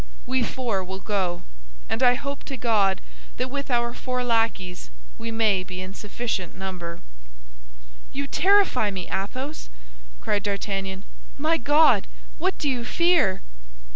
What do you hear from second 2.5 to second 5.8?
God that with our four lackeys we may be